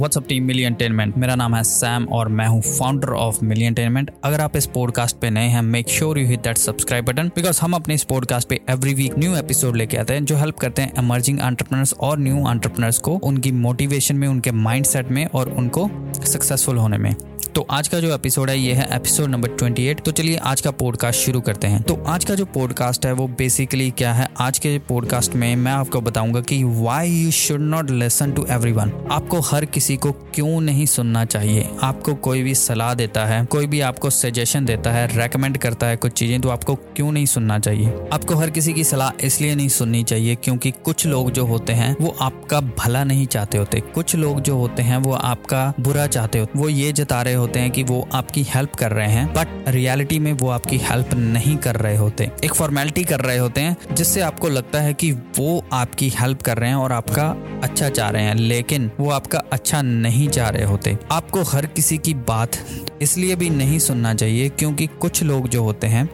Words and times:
WhatsApp 0.00 0.26
team 0.28 0.44
मिली 0.44 0.62
attainment 0.62 1.16
मेरा 1.16 1.34
नाम 1.34 1.54
है 1.54 1.62
सैम 1.62 2.04
और 2.04 2.28
मैं 2.28 2.46
हूँ 2.46 2.60
फाउंडर 2.62 3.08
ऑफ़ 3.08 3.44
मिली 3.44 3.64
एंटेनमेंट 3.64 4.10
अगर 4.24 4.40
आप 4.40 4.56
इस 4.56 4.66
पॉडकास्ट 4.66 5.16
पे 5.16 5.30
नए 5.30 5.48
हैं 5.48 5.62
make 5.62 5.88
sure 5.88 6.18
you 6.18 6.26
hit 6.26 6.40
that 6.40 6.58
subscribe 6.58 7.04
button 7.04 7.28
because 7.28 7.60
हम 7.62 7.74
अपने 7.74 7.94
इस 7.94 8.04
पॉडकास्ट 8.04 8.48
पे 8.48 8.60
एवरी 8.70 8.94
वीक 8.94 9.18
न्यू 9.18 9.36
एपिसोड 9.36 9.76
लेके 9.76 9.96
आते 9.96 10.14
हैं 10.14 10.24
जो 10.24 10.36
हेल्प 10.36 10.56
करते 10.56 10.82
हैं 10.82 10.92
एमर्जिंग 10.98 11.40
एंटरप्रनर्स 11.40 11.94
और 12.00 12.18
न्यू 12.18 12.50
एंटरप्रनर्स 12.50 12.98
को, 12.98 13.12
उनकी 13.12 13.52
मोटिवेशन 13.52 14.16
में, 14.16 14.28
उनके 14.28 14.52
माइंड 14.52 14.86
में 15.10 15.26
और 15.26 15.50
उनको 15.50 15.90
सक्सेसफुल 16.26 16.76
होने 16.76 16.98
में। 16.98 17.14
तो 17.54 17.66
आज 17.70 17.88
का 17.88 17.98
जो 18.00 18.14
एपिसोड 18.14 18.50
है, 18.50 18.58
ये 18.58 18.72
है 18.72 18.86
एपिसोड 18.92 19.28
नंबर 19.30 19.48
28 19.48 20.00
तो 20.00 20.10
चलिए 20.10 20.36
आज 20.36 20.60
का 20.60 20.70
पॉडकास्ट 20.70 21.20
शुरू 21.20 21.40
करते 21.40 21.66
हैं। 21.66 21.82
तो 21.82 21.94
आज 22.06 22.24
का 22.24 22.34
जो 22.34 22.44
पॉडकास्ट 22.44 23.06
है, 23.06 23.12
वो 23.12 23.26
बेसिकली 23.28 23.90
क्या 23.90 24.12
है? 24.12 24.28
आज 24.40 24.58
के 24.58 24.78
पॉडकास्ट 24.78 25.34
में 25.34 25.56
मैं 25.56 25.72
आपको 25.72 26.00
बताऊँगा 26.00 26.40
कि 26.40 26.62
why 26.64 27.10
you 27.10 27.30
should 27.30 27.60
not 27.60 27.90
listen 27.90 28.32
to 28.32 28.46
everyone 28.50 28.92
आपको 29.10 29.40
हर 29.40 29.64
किसी 29.64 29.96
को 29.96 30.12
क्यों 30.12 30.60
नहीं 30.60 30.86
सुनना 30.86 31.24
चाहिए? 31.24 31.68
आपको 31.82 32.14
कोई 32.14 32.42
भी 32.42 32.54
सलाह 32.54 32.94
देता 32.94 33.24
है, 33.26 33.44
कोई 33.44 33.66
भी 33.66 33.80
आपको 33.80 34.10
सजेशन 34.10 34.64
देता 34.64 34.92
है 34.92 35.06
रेकमेंड 35.18 35.58
करता 35.58 35.86
है 35.86 35.96
कुछ 35.96 36.12
चीज़ें 36.12 36.40
तो 36.40 36.48
आपको 36.48 36.74
क्यों 36.74 37.12
नहीं 37.12 37.26
सुनना 37.26 37.58
चाहिए? 37.58 37.94
आपको 38.12 38.34
हर 38.34 38.50
किसी 38.50 38.72
की 38.72 38.84
सलाह 38.84 39.26
इसलिए 39.26 39.54
नहीं 39.54 39.68
सुननी 39.68 40.02
चाहिए 40.04 40.34
क्योंकि 40.34 40.70
कुछ 40.70 41.06
लोग 41.06 41.30
जो 41.30 41.46
होते 41.46 41.72
हैं, 41.72 41.96
वो 42.00 42.16
आपका 42.20 42.60
भला 42.60 43.04
नहीं 43.04 43.26
चाहते 43.26 43.58
होते। 43.58 43.80
कुछ 43.80 44.16
लोग 44.16 44.40
जो 44.40 44.56
होते 44.56 44.82
हैं, 44.82 44.96
वो 44.96 45.12
आपका 45.12 45.72
बुरा 45.80 46.06
चाहते 46.06 46.38
होते। 46.38 46.58
वो 46.58 46.68
ये 46.68 46.92
जता 46.92 47.22
रहे 47.22 47.34
होते 47.40 47.60
हैं 47.60 47.70
कि 47.70 47.82
वो 47.82 48.08
आपकी 48.14 48.42
हेल्प 48.54 48.74
कर 48.74 48.92
रहे 48.92 49.08
हैं 49.08 49.26
बट 49.34 49.68
रियलिटी 49.68 50.18
में 50.18 50.32
वो 50.32 50.48
आपकी 50.50 50.78
हेल्प 50.78 51.14
नहीं 51.14 51.56
कर 51.56 51.76
रहे 51.76 51.96
होते। 51.96 52.30
एक 52.44 52.54
फॉर्मेलिटी 52.54 53.04
कर 53.04 53.20
रहे 53.20 53.38
होते 53.38 53.60
हैं, 53.60 53.76
जिससे 53.92 54.20
आपको 54.20 54.48
लगता 54.48 54.80
है 54.80 54.94
कि 54.94 55.12
वो 55.38 55.64
आपकी 55.72 56.08
हेल्प 56.20 56.42
कर 56.42 56.58
रहे 56.58 56.68
हैं 56.68 56.76
और 56.76 56.92
आपका 56.92 57.28
अच्छा 57.62 57.88
चाह 57.88 58.10
रहे 58.10 58.22
हैं, 58.22 58.34
लेकिन 58.34 58.90
वो 59.00 59.10
आपका 59.10 59.42
अच्छा 59.52 59.82
नहीं 59.82 60.28
चाह 60.28 60.48
रहे 60.48 60.64
होते। 60.64 60.96
आपको 61.12 61.42
हर 61.42 61.66
किसी 61.66 61.98
की 61.98 62.14
बात 62.14 62.58
इसलिए 63.02 63.36
भी 63.36 63.50
नहीं 63.50 63.78
सुनना 63.78 64.14
चाहिए, 64.14 64.48
क्योंकि 64.48 64.86
कुछ 64.86 65.22
लोग 65.22 65.48
जो 65.48 65.62
होते 65.62 65.86
हैं, 65.86 66.08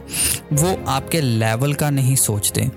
वो 0.53 0.85
आपके 0.89 1.21
लेवल 1.21 1.75
का 1.75 1.91
नहीं 1.91 2.17
सोचते। 2.17 2.71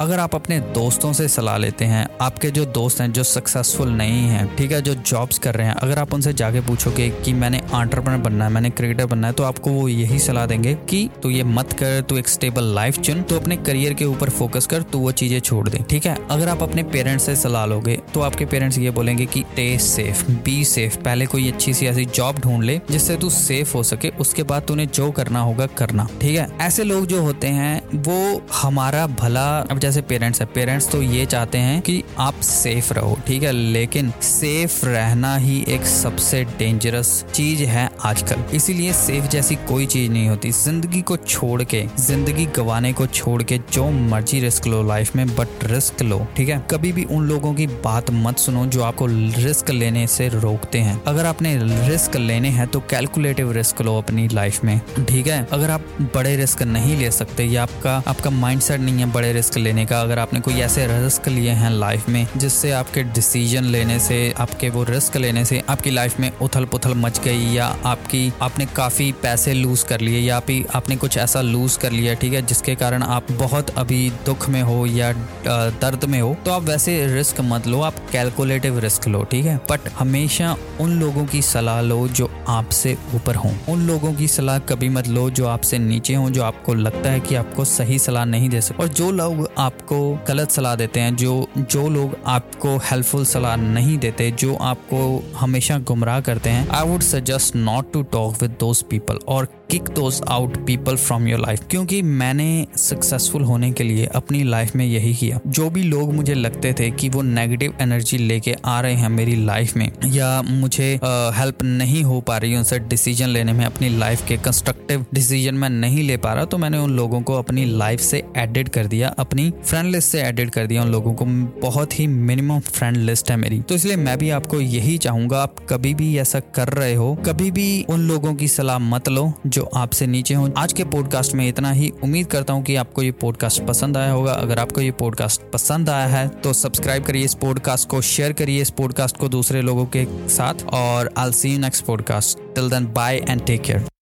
अगर 0.00 0.18
आप 0.18 0.34
अपने 0.34 0.58
दोस्तों 0.74 1.12
से 1.12 1.28
सलाह 1.28 1.56
लेते 1.56 1.84
हैं, 1.84 2.06
आपके 2.20 2.50
जो 2.50 2.64
दोस्त 2.64 3.00
हैं, 3.00 3.12
जो 3.12 3.22
सक्सेसफुल 3.22 3.88
नहीं 3.88 4.22
हैं, 4.22 4.56
ठीक 4.56 4.72
है, 4.72 4.80
जो 4.82 4.94
जॉब्स 4.94 5.38
कर 5.38 5.54
रहे 5.54 5.66
हैं, 5.66 5.74
अगर 5.74 5.98
आप 5.98 6.14
उनसे 6.14 6.32
जाके 6.32 6.60
पूछोगे 6.60 7.08
कि 7.24 7.32
मैंने 7.32 7.60
आंट्रप्रनर 7.94 8.22
बनना 8.22 8.44
है, 8.44 8.50
मैंने 8.52 8.70
क्रिकेटर 8.70 9.06
बनना 9.06 9.26
है 9.26 9.32
तो 9.32 9.42
आपको 9.44 9.70
वो 9.70 9.86
यही 9.88 10.18
सलाह 10.18 10.46
देंगे 10.46 10.74
कि 10.90 11.08
तू 11.22 11.30
ये 11.30 11.42
मत 11.44 11.72
कर, 11.72 12.00
तू 12.00 12.16
एक 12.18 12.28
स्टेबल 12.28 12.64
लाइफ 12.74 12.98
चुन 12.98 13.22
तो 13.22 13.36
अपने 13.36 13.56
करियर 13.58 13.94
के 13.94 14.04
ऊपर 14.04 14.30
फोकस 14.30 14.66
कर, 14.66 14.82
तू 14.82 14.98
वो 14.98 15.12
चीज़ें 15.12 15.38
छोड़ 15.40 15.68
दे, 15.68 15.78
ठीक 15.90 16.06
है? 16.06 16.16
अगर 16.30 16.48
आप 16.48 16.62
अपने 16.62 16.82
पेरेंट्स 16.94 17.26
से 17.26 17.34
सलाह 17.36 17.64
लोगे 17.66 17.98
तो 18.14 18.20
आपके 18.20 18.44
पेरेंट्स 18.44 18.78
ये 18.78 18.90
बोलेंगे 18.90 19.26
कि 19.26 19.42
टे 19.56 19.66
सेफ़ 19.80 20.24
बी 20.44 20.64
सेफ़ 20.64 20.96
पहले 20.98 21.26
कोई 21.26 21.50
अच्छी 21.50 21.74
सी 21.74 21.86
ऐसी 21.86 22.04
जॉब 22.06 22.38
ढूंढ 22.38 22.64
ले, 22.64 22.80
जिससे 22.90 23.16
तू 23.16 23.30
सेफ़ 23.30 23.74
हो 23.74 23.82
सके, 23.82 24.08
उसके 24.20 24.42
बाद 24.44 24.62
तूने 24.68 24.86
जो 24.88 25.10
करना 25.12 25.40
होगा, 25.40 25.66
करना, 25.78 26.08
ठीक 26.20 26.38
है? 26.38 26.48
ऐसे 26.60 26.84
लोग 26.84 27.06
जो 27.06 27.22
होते 27.22 27.48
हैं, 27.50 27.80
वो 27.96 28.42
हमारा 28.54 29.06
भला, 29.20 29.46
अब 29.60 29.78
जैसे 29.78 30.02
पेरेंट्स 30.04 30.40
है 30.40 30.46
पेरेंट्स 30.54 30.90
तो 30.90 31.02
ये 31.02 31.26
चाहते 31.26 31.58
हैं 31.58 31.80
कि 31.82 32.02
आप 32.18 32.40
सेफ़ 32.42 32.92
रहो, 32.94 33.18
ठीक 33.26 33.42
है? 33.42 33.52
लेकिन 33.52 34.12
सेफ़ 34.22 34.84
रहना 34.86 35.36
ही 35.36 35.64
एक 35.68 35.86
सबसे 35.86 36.44
डेंजरस 36.58 37.24
चीज़ 37.34 37.62
है 37.64 37.83
आजकल। 38.04 38.44
इसीलिए 38.54 38.92
सेफ़ 38.92 39.26
जैसी 39.26 39.54
कोई 39.68 39.86
चीज़ 39.86 40.10
नहीं 40.12 40.28
होती। 40.28 40.50
ज़िंदगी 40.52 41.00
को 41.02 41.16
छोड़ 41.18 41.62
के, 41.64 41.84
ज़िंदगी 41.98 42.46
गवाने 42.56 42.92
को 42.92 43.06
छोड़ 43.08 43.42
के 43.42 43.58
जो 43.72 43.90
मर्ज़ी 43.90 44.40
रिस्क 44.40 44.66
लो 44.66 44.82
लाइफ 44.82 45.14
में, 45.16 45.26
बट 45.28 45.64
रिस्क 45.64 46.02
लो, 46.02 46.26
ठीक 46.36 46.48
है? 46.48 46.58
कभी 46.70 46.92
भी 46.92 47.04
उन 47.06 47.26
लोगों 47.28 47.52
की 47.54 47.66
बात 47.84 48.10
मत 48.12 48.38
सुनो 48.38 48.64
जो 48.66 48.82
आपको 48.82 49.06
रिस्क 49.06 49.70
लेने 49.70 50.06
से 50.06 50.28
रोकते 50.30 50.78
हैं। 50.78 51.00
अगर 51.06 51.26
आपने 51.26 51.56
रिस्क 51.88 52.16
लेने 52.16 52.48
हैं 52.50 52.66
तो 52.66 52.80
कैलकुलेटिव 52.90 53.52
रिस्क 53.52 53.80
लो 53.82 53.96
अपनी 53.98 54.28
लाइफ 54.28 54.64
में, 54.64 54.80
ठीक 55.00 55.26
है? 55.26 55.46
अगर 55.52 55.70
आप 55.70 55.86
बड़े 56.14 56.34
रिस्क 56.36 56.62
नहीं 56.64 56.96
ले 56.96 57.10
सकते 57.10 57.44
या 57.44 57.62
आपका 57.62 58.02
आपका 58.08 58.30
माइंडसेट 58.30 58.80
नहीं 58.80 58.98
है 58.98 59.10
बड़े 59.12 59.32
रिस्क 59.32 59.56
लेने 59.58 59.84
का, 59.86 60.00
अगर 60.00 60.18
आपने 60.18 60.40
कोई 60.40 60.54
ऐसे 60.60 60.86
रिस्क 60.88 61.28
लिए 61.28 61.50
हैं 61.52 61.70
लाइफ 61.70 62.08
में 62.08 62.26
जिससे 62.36 62.70
आपके 62.72 63.02
डिसीज़न 63.04 63.64
लेने 63.66 63.98
से, 64.00 64.32
आपके 64.38 64.68
वो 64.70 64.82
रिस्क 64.84 65.16
लेने 65.16 65.44
से 65.44 65.62
आपकी 65.68 65.90
लाइफ 65.90 66.18
में 66.20 66.30
उथल 66.42 66.64
पुथल 66.64 66.94
मच 66.96 67.20
गई 67.24 67.44
या 67.46 67.73
आपकी, 67.86 68.32
आपने 68.42 68.66
काफ़ी 68.76 69.10
पैसे 69.22 69.52
लूज 69.54 69.82
कर 69.82 70.00
लिए 70.00 70.20
या 70.20 70.38
भी 70.46 70.64
आपने 70.74 70.96
कुछ 70.96 71.16
ऐसा 71.18 71.40
लूज 71.42 71.76
कर 71.76 71.92
लिया, 71.92 72.14
ठीक 72.14 72.32
है, 72.32 72.42
जिसके 72.44 72.74
कारण 72.74 73.02
आप 73.02 73.30
बहुत 73.32 73.70
अभी 73.78 74.08
दुख 74.26 74.48
में 74.48 74.60
हो 74.62 74.84
या 74.86 75.12
दर्द 75.46 76.04
में 76.04 76.20
हो 76.20 76.36
तो 76.44 76.50
आप 76.50 76.62
वैसे 76.62 76.94
रिस्क 77.06 77.40
मत 77.42 77.66
लो, 77.66 77.80
आप 77.80 77.94
कैलकुलेटिव 78.12 78.78
रिस्क 78.78 79.08
लो, 79.08 79.22
ठीक 79.24 79.44
है। 79.44 79.56
बट 79.70 79.88
हमेशा 79.98 80.56
उन 80.80 80.98
लोगों 81.00 81.24
की 81.26 81.42
सलाह 81.44 81.80
लो 81.82 82.06
जो 82.10 82.30
आपसे 82.48 82.96
ऊपर 83.14 83.34
हों। 83.36 83.52
उन 83.68 83.86
लोगों 83.86 84.12
की 84.14 84.28
सलाह 84.28 84.58
कभी 84.64 84.88
मत 84.88 85.08
लो 85.08 85.28
जो 85.30 85.46
आपसे 85.46 85.78
नीचे 85.80 86.14
हों, 86.14 86.28
जो 86.30 86.42
आपको 86.42 86.74
लगता 86.74 87.10
है 87.10 87.20
कि 87.20 87.34
आपको 87.34 87.64
सही 87.66 87.98
सलाह 87.98 88.24
नहीं 88.26 88.48
दे 88.48 88.60
सकते 88.60 88.82
और 88.82 88.88
जो 88.90 89.10
लोग 89.12 89.48
आपको 89.58 89.98
गलत 90.28 90.50
सलाह 90.50 90.74
देते 90.76 91.00
हैं, 91.00 91.14
जो 91.16 91.46
जो 91.56 91.88
लोग 91.88 92.16
आपको 92.26 92.76
हेल्पफुल 92.84 93.24
सलाह 93.26 93.56
नहीं 93.56 93.96
देते, 93.98 94.30
जो 94.32 94.54
आपको 94.62 94.98
हमेशा 95.36 95.78
गुमराह 95.80 96.20
करते 96.20 96.50
हैं 96.50 96.68
I 96.70 96.88
would 96.88 97.02
suggest 97.02 97.56
not 97.64 97.92
to 97.92 98.02
talk 98.12 98.34
with 98.42 98.56
those 98.60 98.82
people 98.82 99.18
और 99.28 99.48
kick 99.70 99.88
those 99.94 100.20
out 100.28 100.56
people 100.66 100.96
from 100.96 101.26
your 101.28 101.40
life 101.40 101.66
क्योंकि 101.70 102.00
मैंने 102.02 102.66
सक्सेसफुल 102.78 103.42
होने 103.44 103.70
के 103.72 103.84
लिए 103.84 104.06
अपनी 104.14 104.42
लाइफ 104.44 104.74
में 104.76 104.84
यही 104.86 105.14
किया। 105.14 105.40
जो 105.48 105.68
भी 105.70 105.82
लोग 105.82 106.12
मुझे 106.14 106.34
लगते 106.34 106.72
थे 106.72 106.90
कि 106.90 107.08
वो 107.08 107.22
नेगेटिव 107.22 107.74
एनर्जी 107.80 108.18
लेके 108.18 108.54
आ 108.64 108.80
रहे 108.80 108.94
हैं 108.94 109.08
मेरी 109.10 109.34
लाइफ 109.44 109.76
में, 109.76 109.90
या 110.06 110.42
मुझे 110.42 110.92
हेल्प 111.04 111.62
नहीं 111.62 112.02
हो 112.04 112.20
पा 112.20 112.36
रही, 112.38 112.56
उनसे 112.56 112.78
डिसीज़न 112.80 113.28
लेने 113.28 113.52
में, 113.52 113.64
अपनी 113.64 113.88
लाइफ 113.98 114.26
के 114.28 114.36
कंस्ट्रक्टिव 114.38 115.04
डिसीज़न 115.14 115.54
मैं 115.54 115.70
नहीं 115.70 116.02
ले 116.02 116.16
पा 116.16 116.32
रहा 116.34 116.44
तो 116.44 116.58
मैंने 116.58 116.78
उन 116.78 116.96
लोगों 116.96 117.20
को 117.22 117.34
अपनी 117.34 117.64
लाइफ 117.66 118.00
से 118.00 118.22
एडिट 118.36 118.68
कर 118.68 118.86
दिया, 118.86 119.08
अपनी 119.18 119.50
फ्रेंड 119.64 119.90
लिस्ट 119.92 120.10
से 120.10 120.22
एडिट 120.22 120.50
कर 120.50 120.66
दिया, 120.66 120.82
उन 120.82 120.88
लोगों 120.88 121.14
को। 121.14 121.24
बहुत 121.60 121.98
ही 121.98 122.06
मिनिमम 122.06 122.60
फ्रेंड 122.60 122.96
लिस्ट 122.96 123.30
है 123.30 123.36
मेरी। 123.36 123.60
तो 123.60 123.74
इसलिए 123.74 123.96
मैं 123.96 124.16
भी 124.18 124.30
आपको 124.30 124.60
यही 124.60 124.96
चाहूँगा, 124.98 125.42
आप 125.42 125.56
कभी 125.68 125.94
भी 125.94 126.16
ऐसा 126.18 126.40
कर 126.54 126.68
रहे 126.70 126.94
हो, 126.94 127.14
कभी 127.26 127.50
भी 127.50 127.84
उन 127.88 128.08
लोगों 128.08 128.34
की 128.34 128.48
सलाह 128.48 128.78
मत 128.80 129.08
लो, 129.08 129.32
जो 129.46 129.63
आपसे 129.76 130.06
नीचे 130.06 130.34
हो। 130.34 130.48
आज 130.58 130.72
के 130.72 130.84
पॉडकास्ट 130.86 131.34
में 131.34 131.46
इतना 131.48 131.70
ही। 131.70 131.90
उम्मीद 132.04 132.26
करता 132.26 132.52
हूँ 132.52 132.62
कि 132.64 132.76
आपको 132.76 133.02
ये 133.02 133.10
पॉडकास्ट 133.20 133.62
पसंद 133.62 133.96
आया 133.96 134.10
होगा। 134.10 134.32
अगर 134.32 134.58
आपको 134.58 134.80
ये 134.80 134.90
पॉडकास्ट 134.92 135.50
पसंद 135.52 135.90
आया 135.90 136.06
है 136.06 136.26
तो 136.40 136.52
सब्सक्राइब 136.52 137.04
करिए 137.04 137.24
इस 137.24 137.34
पॉडकास्ट 137.34 137.88
को 137.88 138.00
शेयर 138.02 138.32
करिए 138.32 138.62
इस 138.62 138.70
पॉडकास्ट 138.72 139.16
को 139.16 139.28
दूसरे 139.28 139.62
लोगों 139.62 139.86
के 139.86 140.06
साथ, 140.28 140.64
और 140.64 141.12
I 141.18 141.32
see 141.32 141.56
next 141.58 141.84
podcast 141.84 142.38
till 142.54 142.70
then 142.70 142.92
bye 142.92 143.24
and 143.28 143.44
take 143.46 143.62
care 143.62 143.93